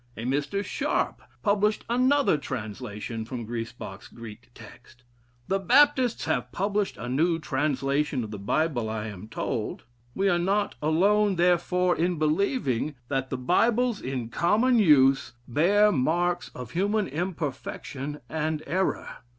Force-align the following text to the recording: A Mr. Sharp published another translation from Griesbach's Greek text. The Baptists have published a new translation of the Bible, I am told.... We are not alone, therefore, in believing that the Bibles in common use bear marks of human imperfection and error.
A 0.17 0.23
Mr. 0.25 0.65
Sharp 0.65 1.21
published 1.43 1.85
another 1.87 2.35
translation 2.35 3.23
from 3.23 3.45
Griesbach's 3.45 4.07
Greek 4.07 4.49
text. 4.55 5.03
The 5.47 5.59
Baptists 5.59 6.25
have 6.25 6.51
published 6.51 6.97
a 6.97 7.07
new 7.07 7.37
translation 7.37 8.23
of 8.23 8.31
the 8.31 8.39
Bible, 8.39 8.89
I 8.89 9.05
am 9.09 9.27
told.... 9.27 9.83
We 10.15 10.27
are 10.27 10.39
not 10.39 10.73
alone, 10.81 11.35
therefore, 11.35 11.95
in 11.95 12.17
believing 12.17 12.95
that 13.09 13.29
the 13.29 13.37
Bibles 13.37 14.01
in 14.01 14.29
common 14.29 14.79
use 14.79 15.33
bear 15.47 15.91
marks 15.91 16.49
of 16.55 16.71
human 16.71 17.07
imperfection 17.07 18.21
and 18.27 18.63
error. 18.65 19.17